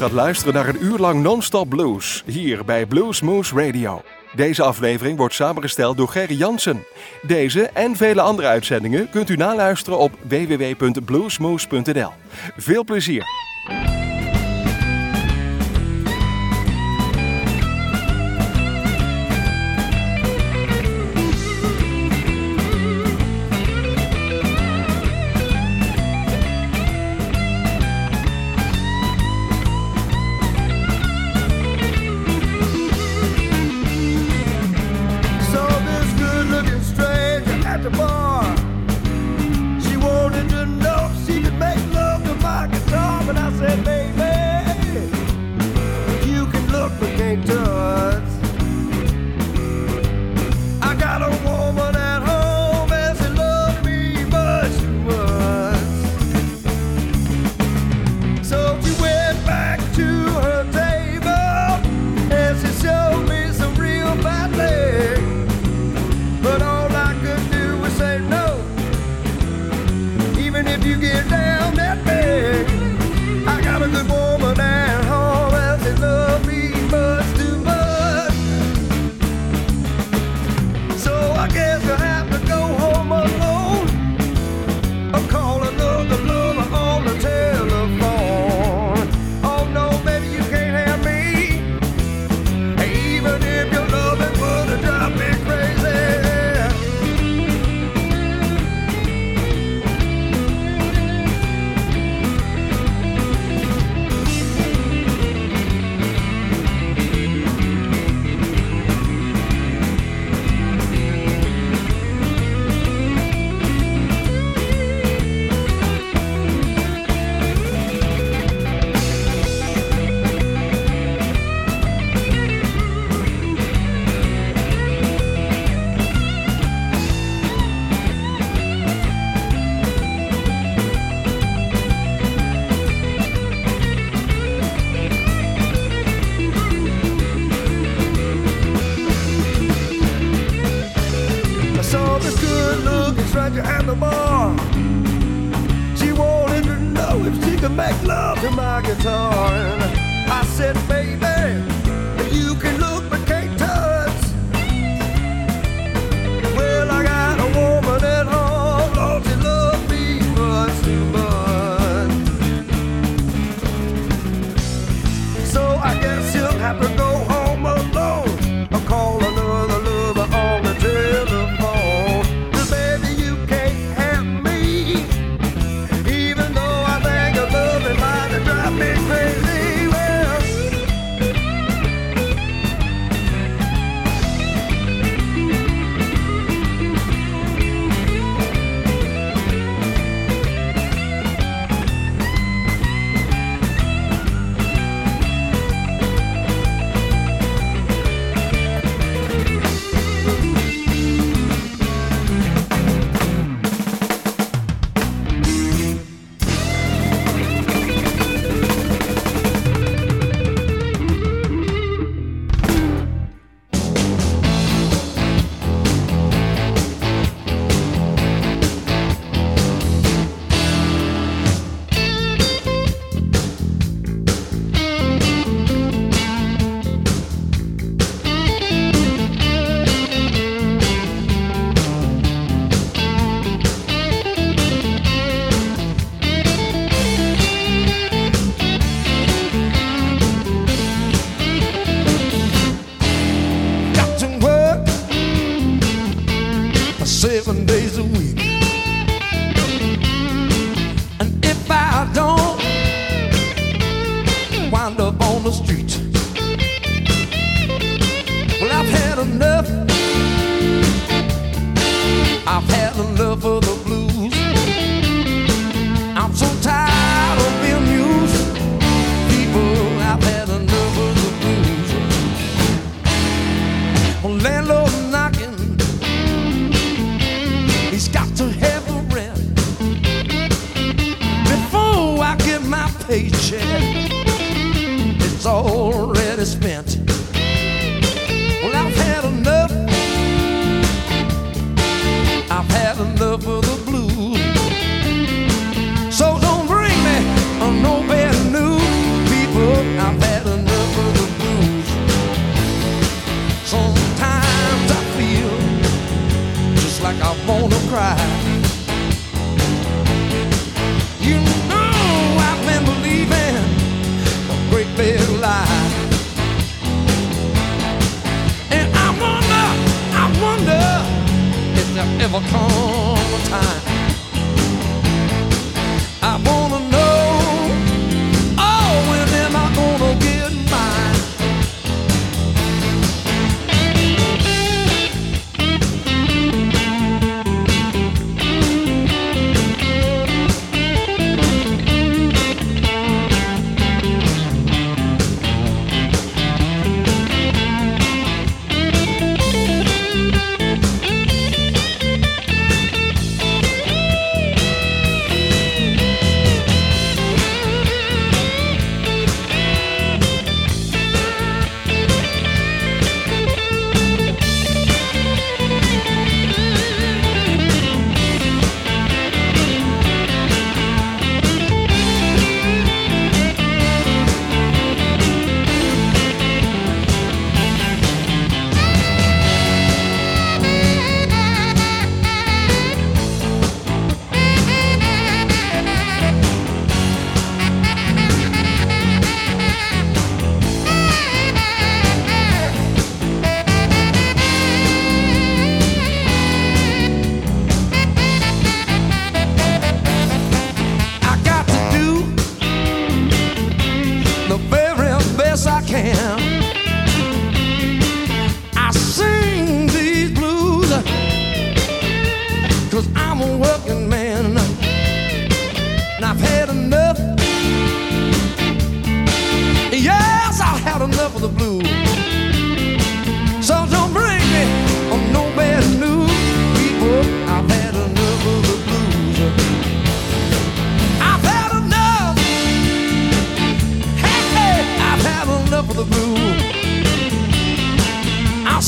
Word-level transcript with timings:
gaat 0.00 0.12
luisteren 0.12 0.54
naar 0.54 0.68
een 0.68 0.84
uur 0.84 0.98
lang 0.98 1.22
non-stop 1.22 1.68
blues 1.68 2.22
hier 2.26 2.64
bij 2.64 2.86
Blues 2.86 3.20
Moose 3.20 3.54
Radio. 3.54 4.02
Deze 4.34 4.62
aflevering 4.62 5.16
wordt 5.18 5.34
samengesteld 5.34 5.96
door 5.96 6.08
Gerry 6.08 6.34
Jansen. 6.34 6.84
Deze 7.22 7.62
en 7.62 7.96
vele 7.96 8.20
andere 8.20 8.48
uitzendingen 8.48 9.10
kunt 9.10 9.28
u 9.28 9.36
naluisteren 9.36 9.98
op 9.98 10.12
www.bluesmoose.nl. 10.28 12.12
Veel 12.56 12.84
plezier! 12.84 13.24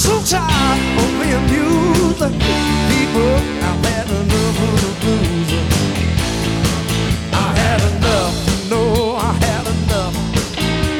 so 0.02 0.20
tired 0.24 0.80
of 0.98 1.10
being 1.20 1.48
used. 1.62 2.18
People, 2.90 3.38
I've 3.68 3.84
had 3.86 4.08
enough 4.10 4.58
of 4.66 4.74
the 4.82 4.92
blues. 5.00 5.50
I 7.32 7.46
had 7.62 7.80
enough, 7.92 8.34
no, 8.68 9.14
I 9.14 9.32
had 9.46 9.64
enough. 9.74 10.14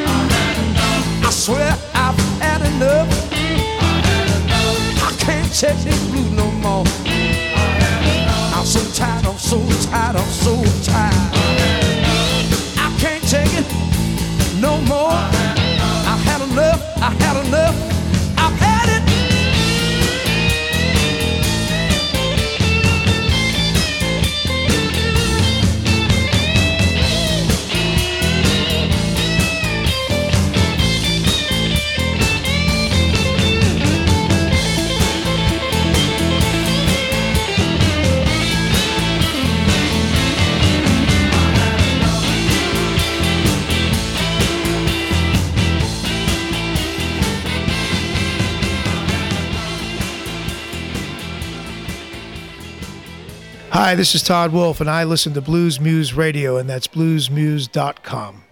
I 0.07 0.19
had 0.35 0.57
enough. 0.65 1.27
I 1.27 1.31
swear 1.31 1.71
I've 1.93 2.19
had 2.39 2.61
enough. 2.71 3.09
I 5.03 5.11
can't 5.19 5.51
take 5.53 5.79
this 5.83 6.01
blue 6.07 6.29
no 6.31 6.49
more. 6.63 6.85
I'm 8.55 8.65
so 8.65 8.79
tired, 8.93 9.25
I'm 9.25 9.37
so 9.37 9.59
tired, 9.89 10.15
I'm 10.15 10.31
so 10.45 10.53
Hi, 53.93 53.95
this 53.95 54.15
is 54.15 54.23
Todd 54.23 54.51
Wolf, 54.51 54.81
and 54.81 54.89
I 54.89 55.03
listen 55.03 55.35
to 55.35 55.41
Blues 55.41 55.79
Moose 55.79 56.13
Radio, 56.13 56.57
and 56.57 56.67
that's 56.67 56.87
bluesmoose.com. 56.87 58.43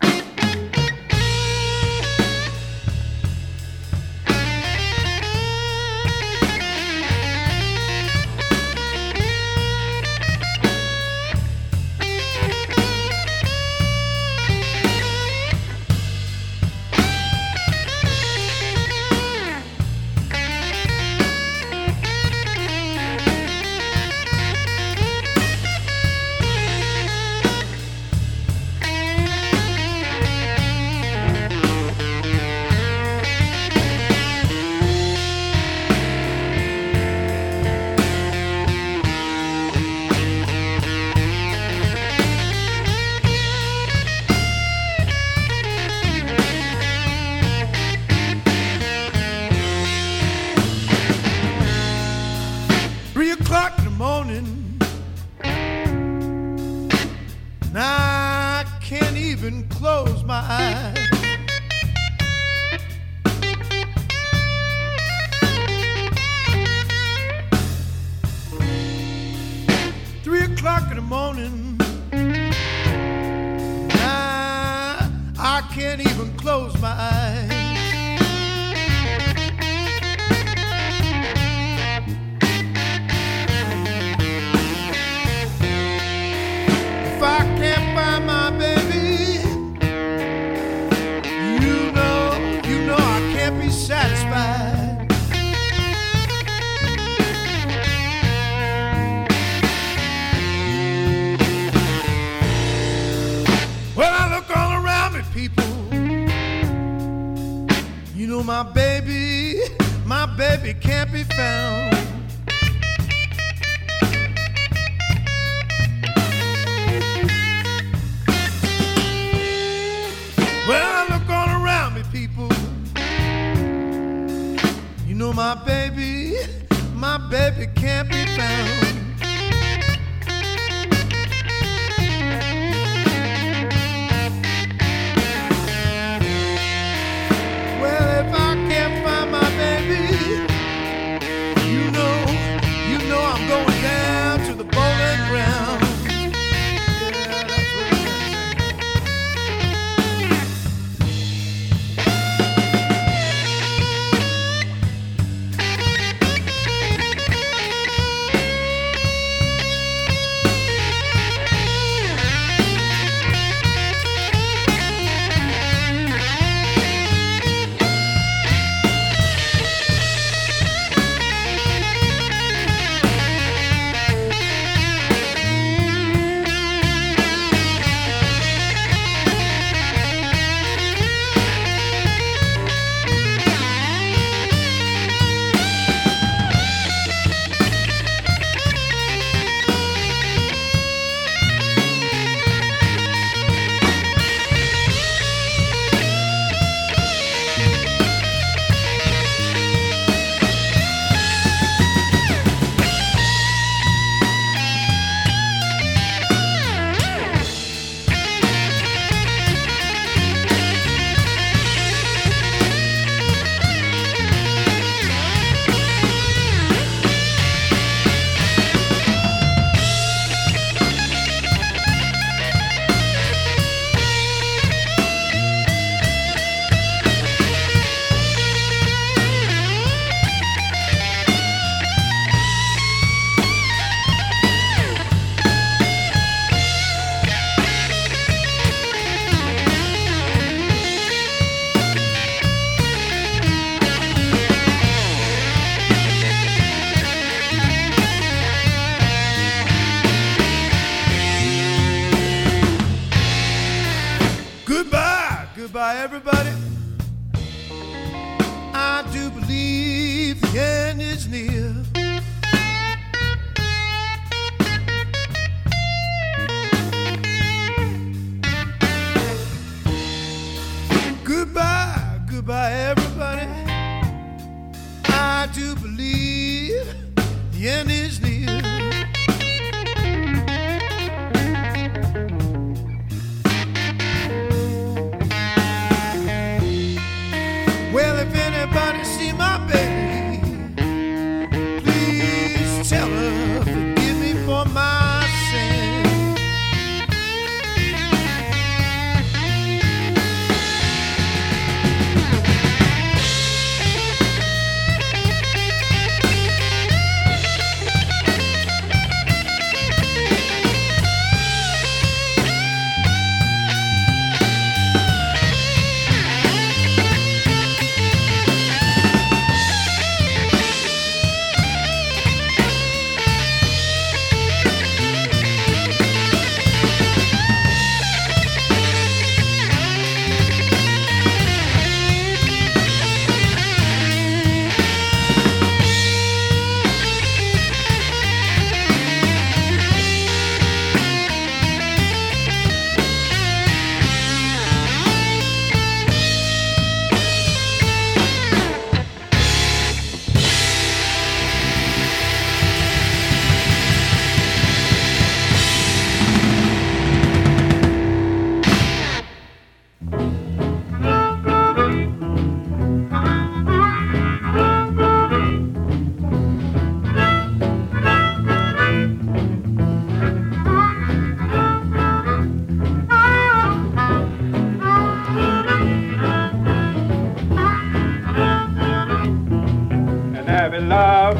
love 380.91 381.37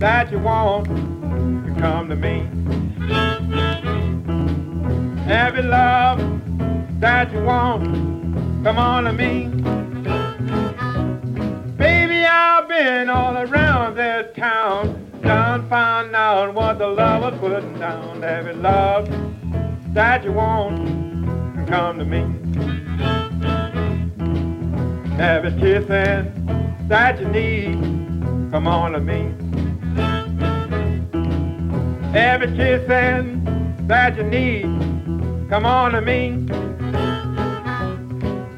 that 0.00 0.32
you 0.32 0.38
want 0.38 0.86
can 0.86 1.76
come 1.78 2.08
to 2.08 2.16
me. 2.16 2.36
Every 5.30 5.62
love 5.62 6.18
that 6.98 7.30
you 7.34 7.42
want, 7.42 7.84
come 8.64 8.78
on 8.78 9.04
to 9.04 9.12
me. 9.12 9.48
Baby, 11.76 12.24
I've 12.24 12.66
been 12.66 13.10
all 13.10 13.36
around 13.36 13.96
this 13.96 14.34
town, 14.34 15.06
done 15.20 15.68
found 15.68 16.16
out 16.16 16.54
what 16.54 16.78
the 16.78 16.86
love 16.86 17.20
lover's 17.24 17.40
putting 17.40 17.78
down. 17.78 18.24
Every 18.24 18.54
love 18.54 19.06
that 19.92 20.24
you 20.24 20.32
want 20.32 21.68
come 21.68 21.98
to 21.98 22.06
me. 22.06 22.22
Every 25.20 25.52
kissing 25.60 26.32
that 26.88 27.20
you 27.20 27.28
need, 27.28 27.91
come 28.52 28.68
on 28.68 28.92
to 28.92 29.00
me. 29.00 29.32
Every 32.14 32.54
kissing 32.54 33.42
that 33.88 34.14
you 34.14 34.24
need, 34.24 34.64
come 35.48 35.64
on 35.64 35.92
to 35.92 36.02
me. 36.02 36.32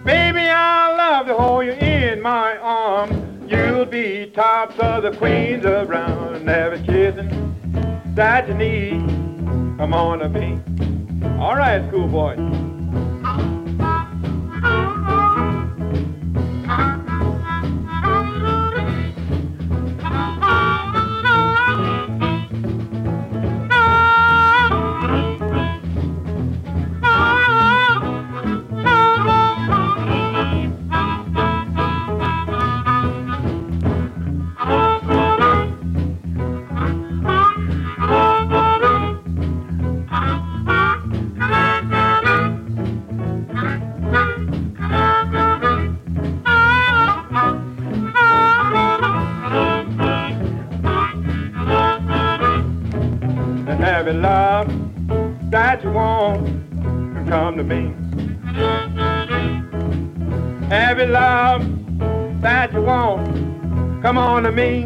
Baby, 0.04 0.48
I 0.50 0.96
love 0.96 1.26
to 1.28 1.36
hold 1.36 1.66
you 1.66 1.72
in 1.74 2.20
my 2.20 2.56
arms. 2.56 3.14
You'll 3.48 3.86
be 3.86 4.32
tops 4.34 4.76
of 4.80 5.04
the 5.04 5.12
queens 5.12 5.64
around. 5.64 6.48
Every 6.48 6.80
kissing 6.80 7.54
that 8.16 8.48
you 8.48 8.54
need, 8.54 9.06
come 9.78 9.94
on 9.94 10.18
to 10.18 10.28
me. 10.28 10.58
All 11.38 11.54
right, 11.54 11.86
schoolboy. 11.88 12.73
Every 54.06 54.20
love 54.20 54.68
that 55.50 55.82
you 55.82 55.90
want 55.90 56.46
can 56.74 57.26
come 57.26 57.56
to 57.56 57.64
me. 57.64 57.90
Every 60.70 61.06
love 61.06 61.62
that 62.42 62.74
you 62.74 62.82
want, 62.82 63.26
come 64.02 64.18
on 64.18 64.42
to 64.42 64.52
me. 64.52 64.84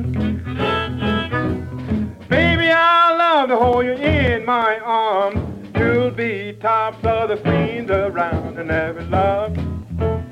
Baby, 2.29 2.71
I 2.71 3.17
love 3.17 3.49
to 3.49 3.57
hold 3.57 3.87
you 3.87 3.95
in 3.95 4.45
my 4.45 4.79
arms. 4.79 5.41
You'll 5.77 6.13
be 6.13 6.53
tops 6.61 7.05
of 7.05 7.31
the 7.31 7.39
queens 7.39 7.91
around, 7.91 8.57
and 8.57 8.71
every 8.71 9.05
love 9.07 9.59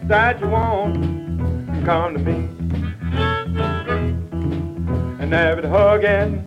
that 0.06 0.38
you 0.38 0.46
want, 0.46 0.94
can 0.94 1.84
come 1.84 2.14
to 2.14 2.20
me. 2.20 2.48
And 5.18 5.34
every 5.34 5.68
hugging 5.68 6.44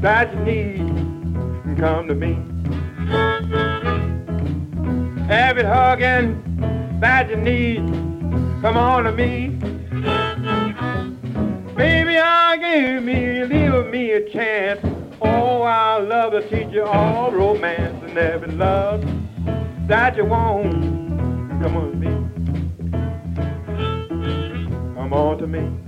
that 0.00 0.32
you 0.32 0.40
need, 0.40 1.03
come 1.76 2.08
to 2.08 2.14
me. 2.14 2.32
Every 5.28 5.64
hugging 5.64 6.98
that 7.00 7.28
you 7.30 7.36
need, 7.36 7.78
come 8.60 8.76
on 8.76 9.04
to 9.04 9.12
me. 9.12 9.48
Baby, 11.74 12.18
I 12.18 12.56
give 12.56 13.02
me, 13.02 13.44
leave 13.44 13.86
me 13.86 14.12
a 14.12 14.28
chance. 14.30 14.80
Oh, 15.20 15.62
I 15.62 15.98
love 15.98 16.32
to 16.32 16.48
teach 16.48 16.72
you 16.72 16.84
all 16.84 17.32
romance 17.32 18.02
and 18.08 18.16
every 18.18 18.52
love 18.52 19.04
that 19.88 20.16
you 20.16 20.24
want. 20.24 20.72
Come 21.62 21.76
on 21.76 21.90
to 21.90 21.96
me. 21.96 22.10
Come 24.94 25.12
on 25.12 25.38
to 25.38 25.46
me. 25.46 25.83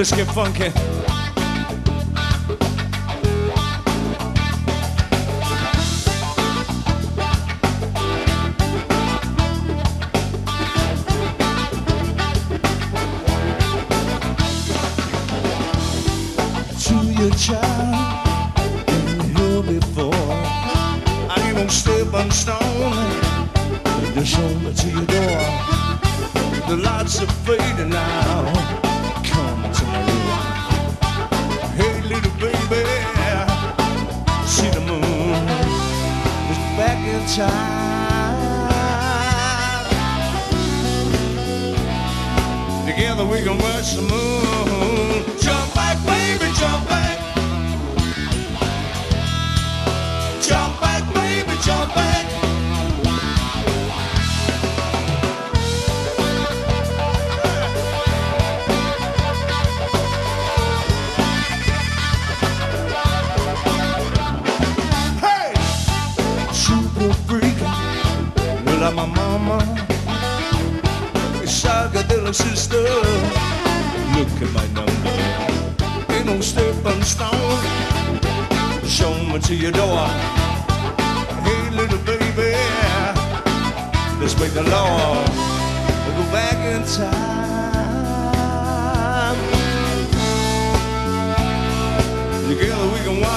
Let's 0.00 0.12
get 0.12 0.28
funky. 0.28 0.99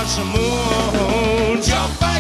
watch 0.04 0.16
the 0.18 0.26
moon. 0.26 1.62
Jump 1.62 2.13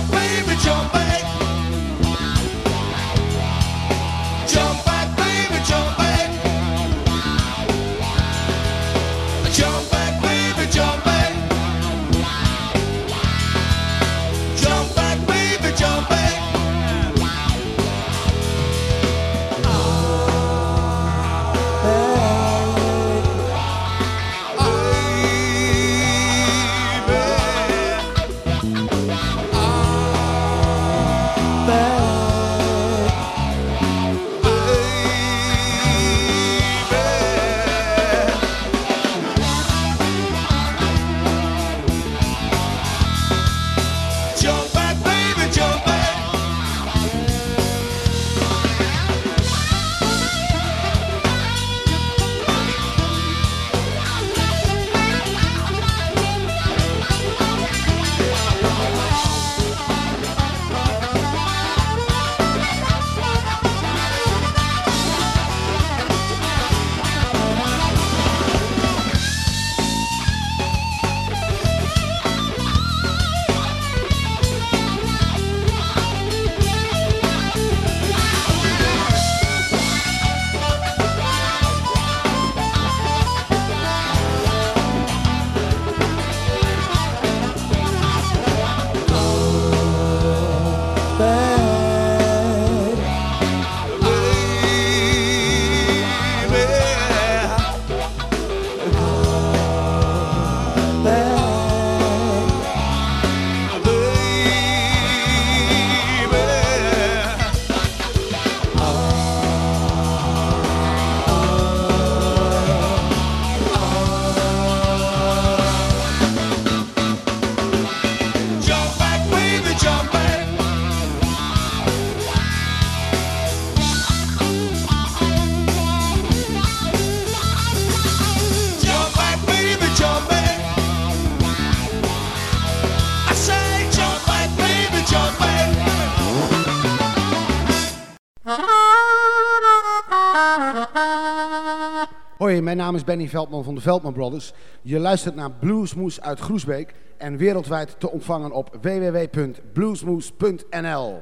naam 142.83 142.95
is 142.95 143.03
Benny 143.03 143.27
Veldman 143.27 143.63
van 143.63 143.75
de 143.75 143.81
Veldman 143.81 144.13
Brothers. 144.13 144.53
Je 144.81 144.99
luistert 144.99 145.35
naar 145.35 145.51
Bluesmoes 145.51 146.21
uit 146.21 146.39
Groesbeek 146.39 146.93
en 147.17 147.37
wereldwijd 147.37 147.95
te 147.99 148.11
ontvangen 148.11 148.51
op 148.51 148.77
www.bluesmoes.nl. 148.81 151.21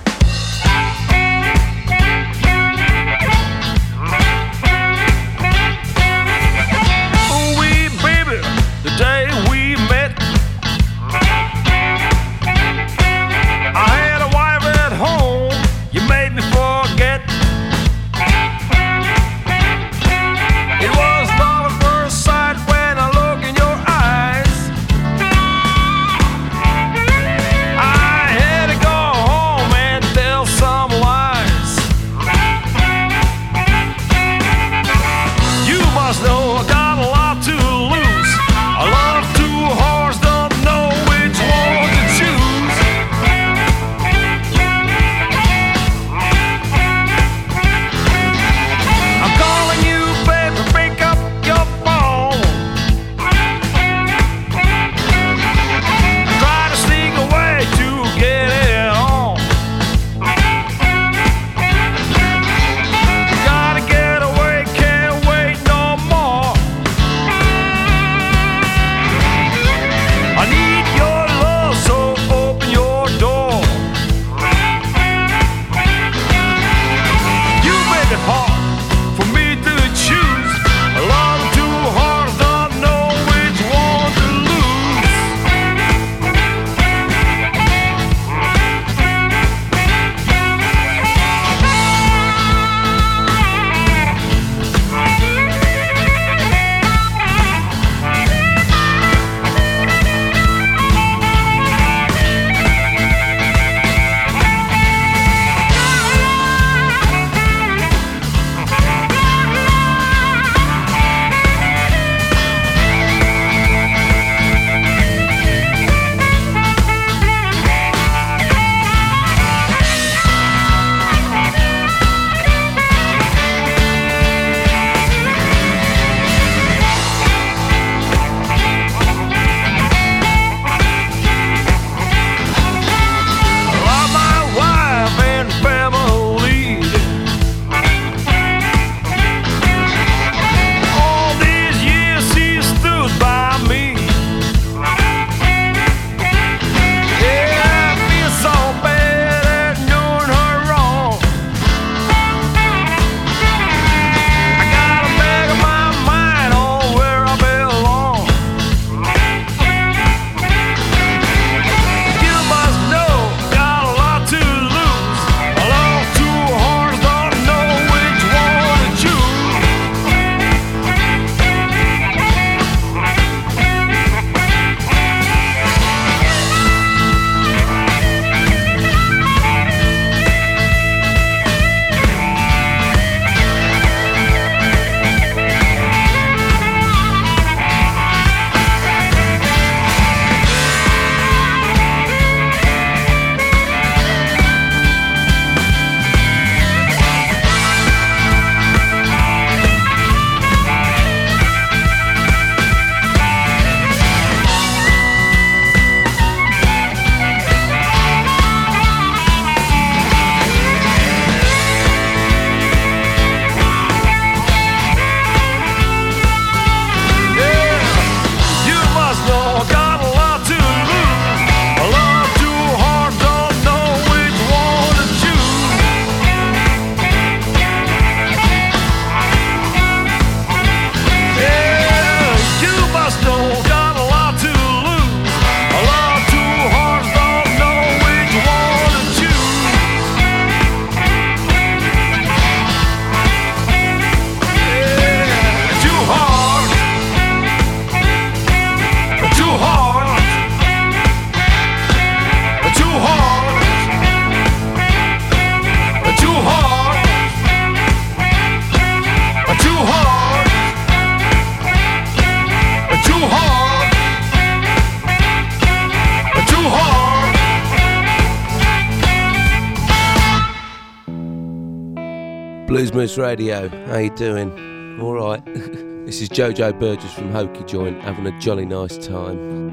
Blues 272.91 273.11
Moose 273.11 273.17
Radio. 273.17 273.69
How 273.87 273.99
you 273.99 274.09
doing? 274.09 274.99
All 274.99 275.13
right. 275.13 275.43
this 276.05 276.21
is 276.21 276.27
Jojo 276.27 276.77
Burgess 276.77 277.13
from 277.13 277.31
Hokie 277.31 277.65
Joint, 277.65 278.01
having 278.01 278.27
a 278.27 278.37
jolly 278.39 278.65
nice 278.65 278.97
time. 278.97 279.71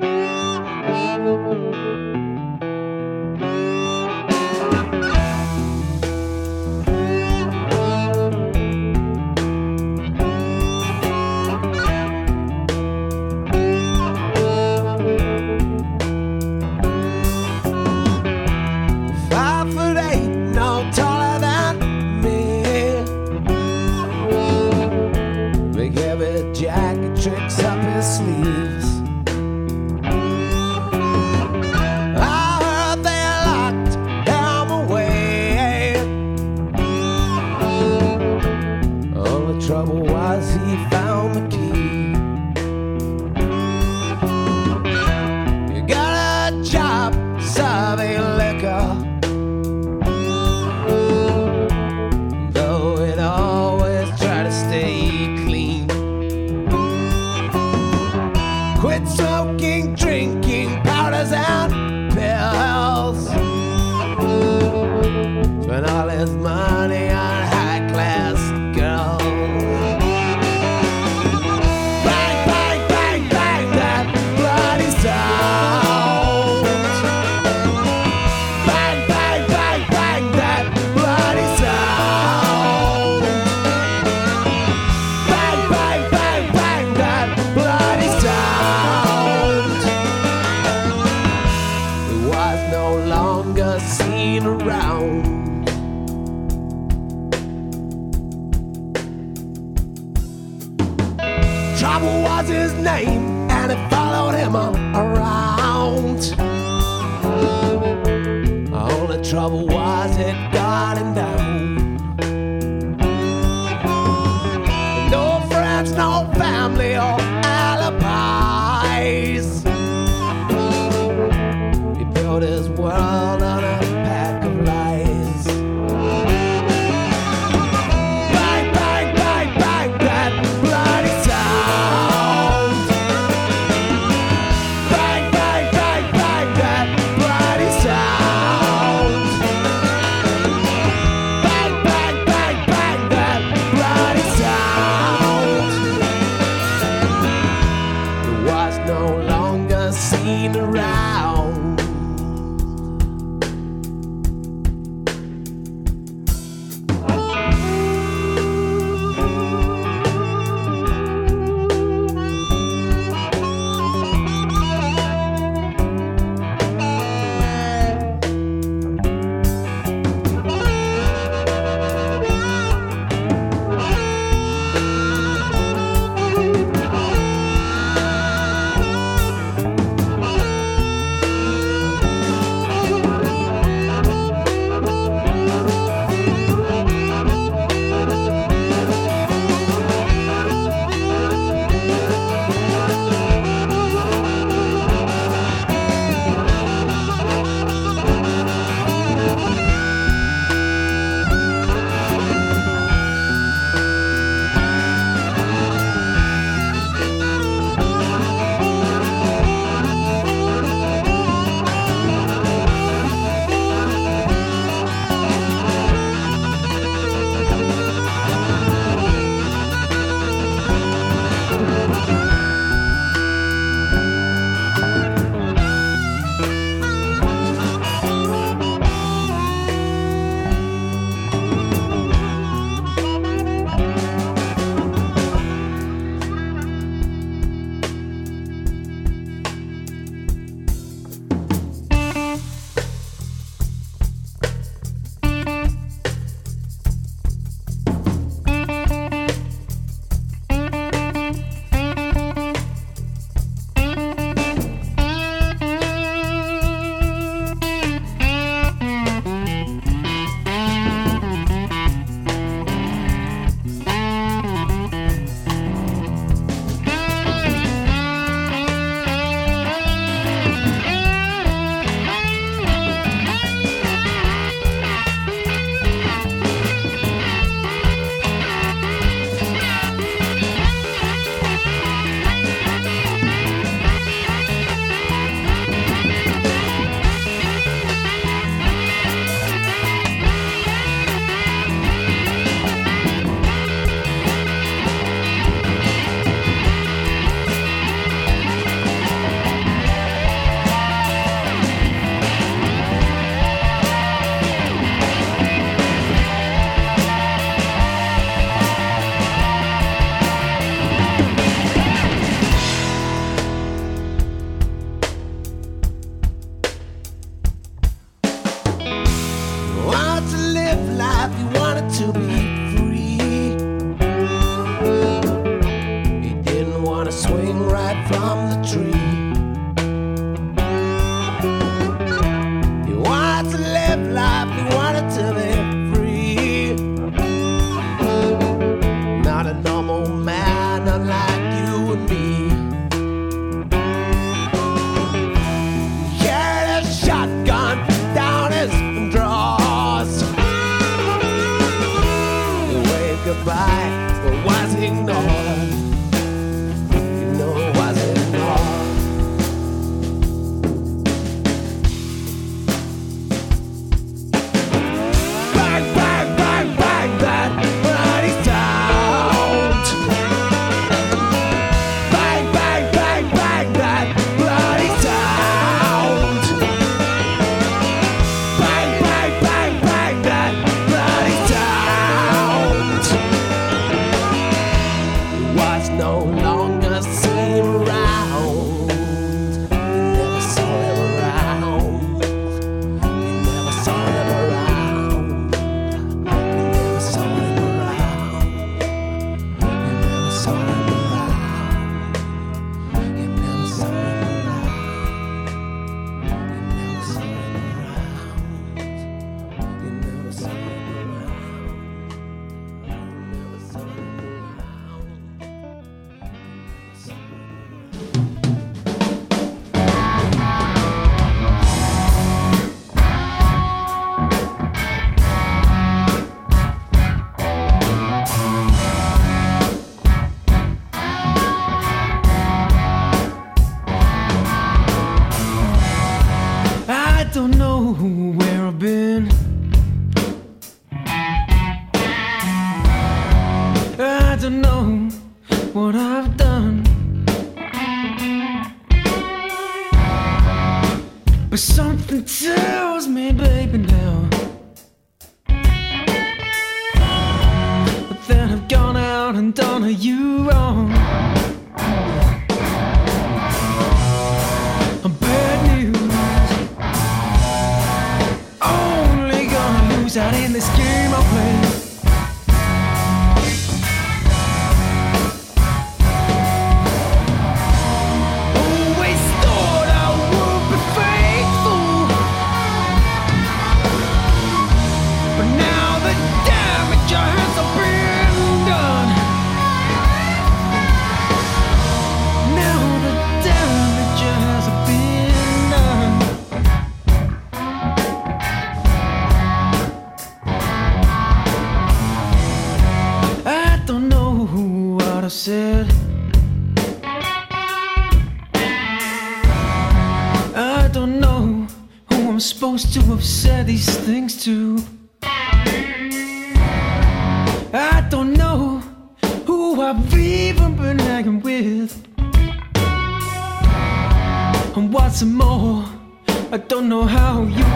How 527.28 527.42
you 527.42 527.67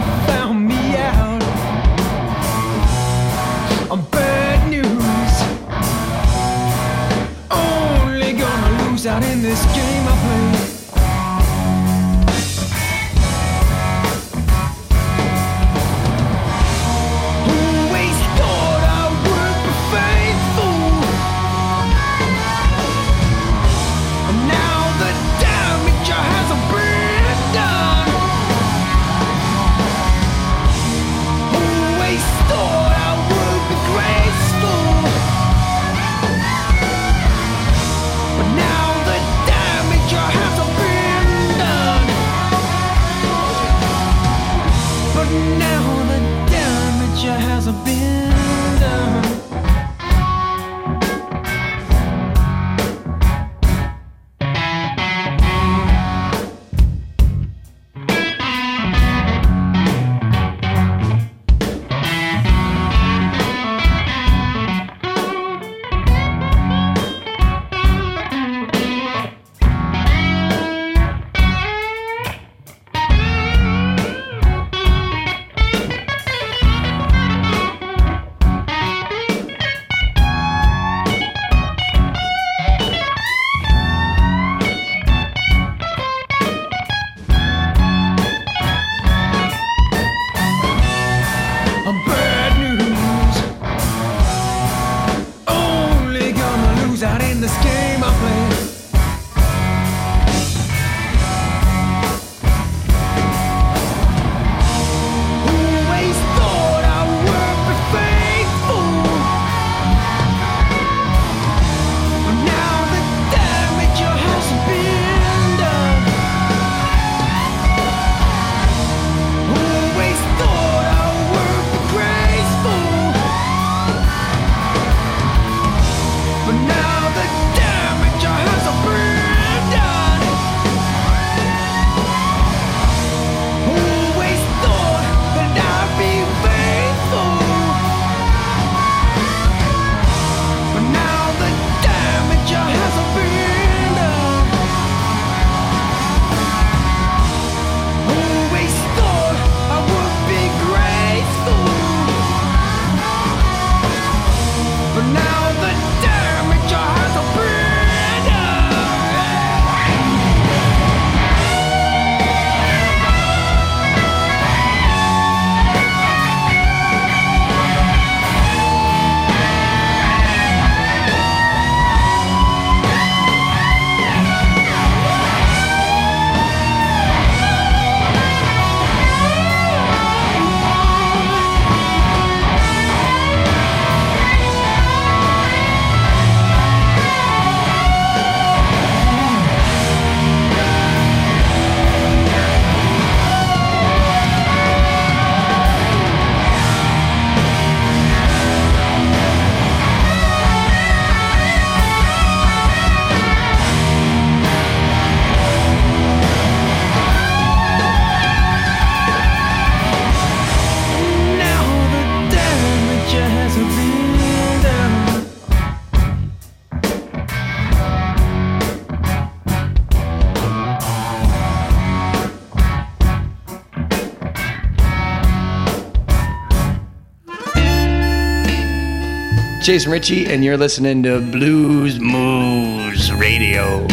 Jason 229.63 229.93
Ritchie, 229.93 230.27
and 230.27 230.43
you're 230.43 230.57
listening 230.57 231.03
to 231.03 231.21
Blues 231.21 231.97
Moose 231.97 233.11
Radio. 233.11 233.87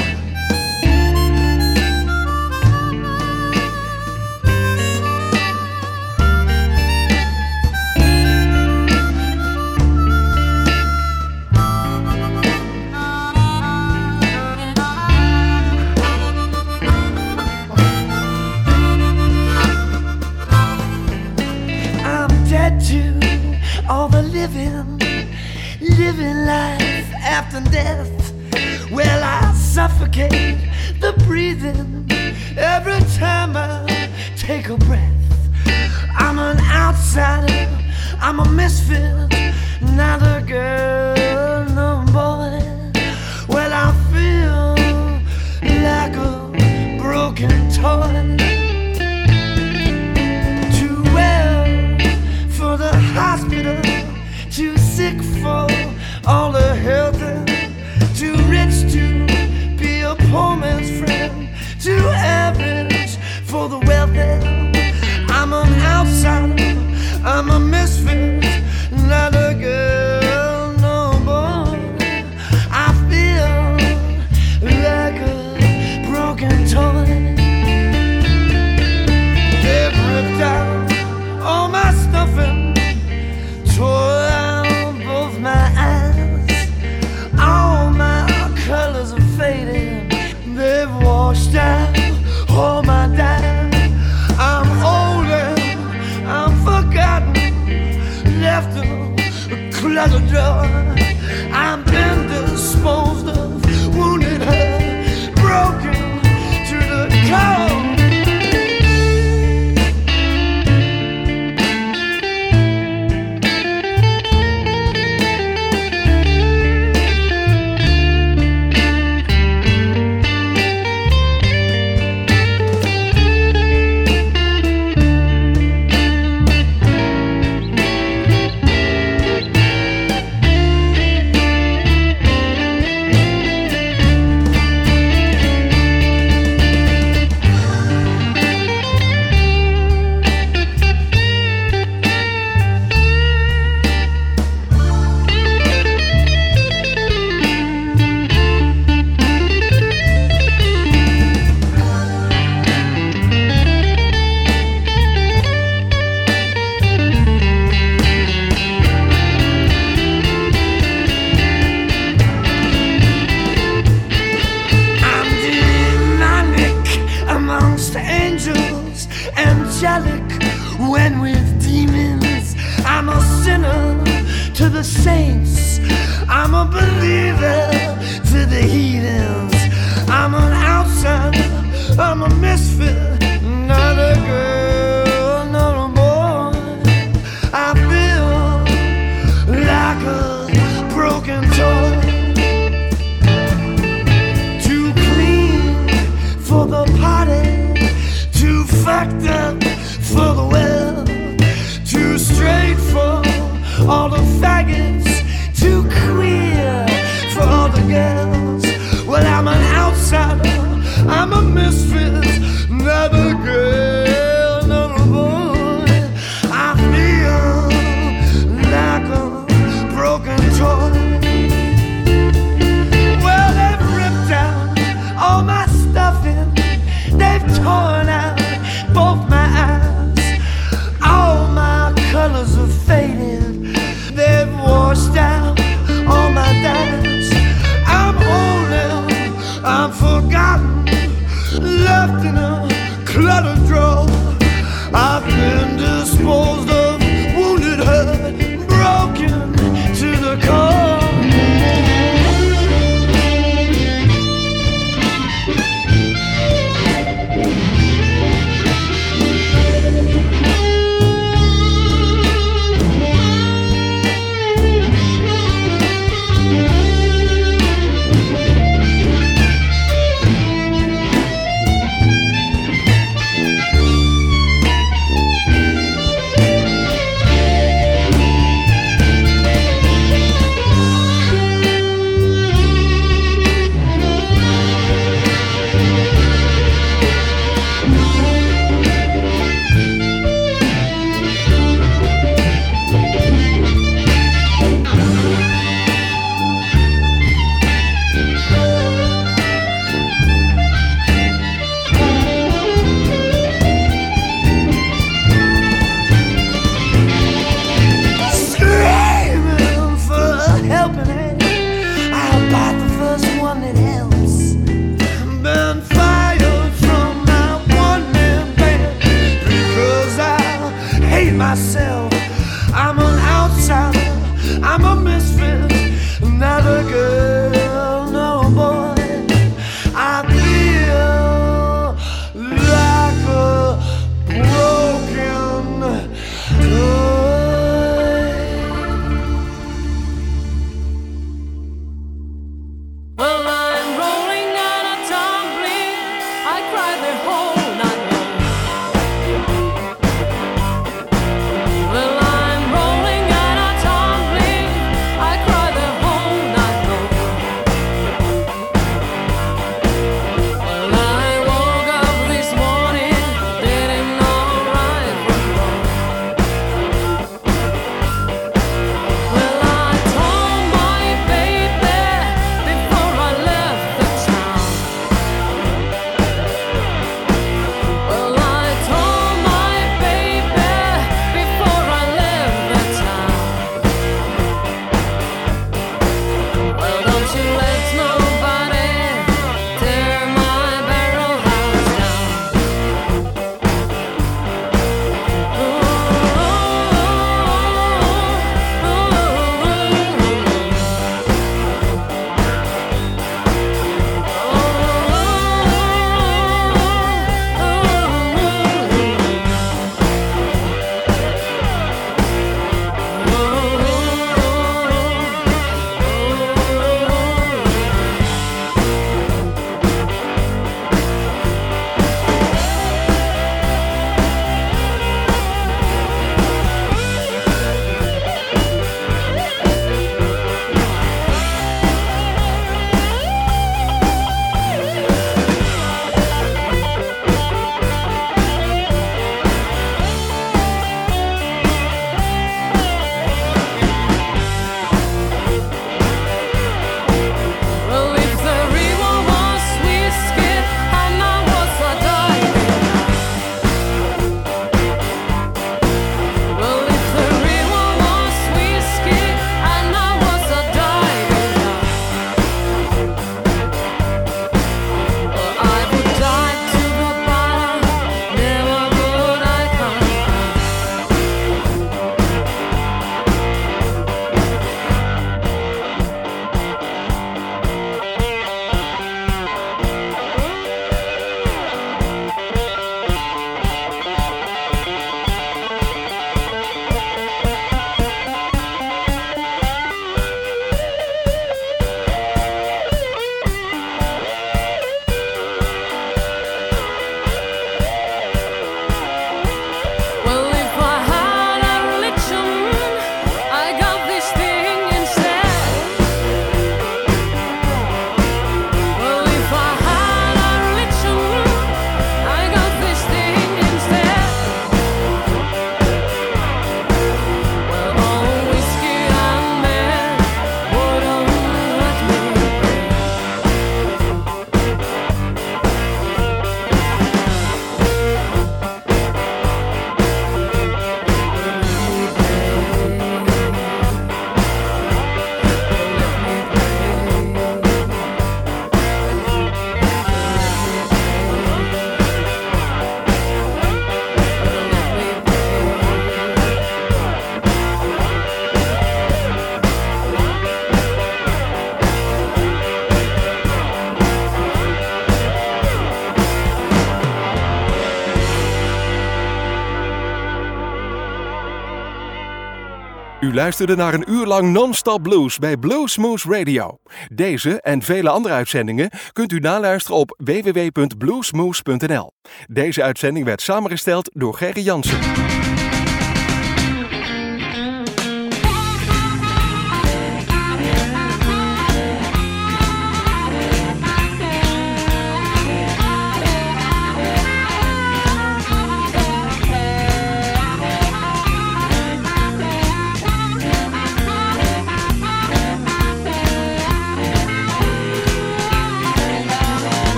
U 563.20 563.34
luisterde 563.34 563.76
naar 563.76 563.94
een 563.94 564.10
uur 564.10 564.26
lang 564.26 564.52
non-stop 564.52 565.02
blues 565.02 565.38
bij 565.38 565.56
Bluesmoose 565.56 566.28
Radio. 566.38 566.78
Deze 567.12 567.60
en 567.60 567.82
vele 567.82 568.08
andere 568.08 568.34
uitzendingen 568.34 568.90
kunt 569.12 569.32
u 569.32 569.38
naluisteren 569.38 569.98
op 569.98 570.18
www.bluesmoose.nl. 570.24 572.12
Deze 572.46 572.82
uitzending 572.82 573.24
werd 573.24 573.42
samengesteld 573.42 574.10
door 574.12 574.34
Gerry 574.34 574.62
Jansen. 574.62 574.98